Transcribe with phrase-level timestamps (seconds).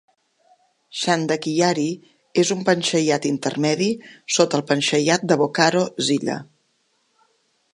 [1.01, 1.83] Chandankiyari
[2.43, 3.91] és un panchayat intermedi
[4.37, 6.39] sota el panchayat de Bokaro Zilla.